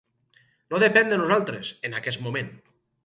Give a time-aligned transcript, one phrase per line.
[0.73, 2.51] No depèn de nosaltres, en aquest moment.